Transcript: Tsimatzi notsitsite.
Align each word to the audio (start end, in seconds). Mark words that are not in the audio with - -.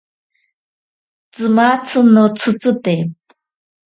Tsimatzi 1.33 1.99
notsitsite. 2.13 2.95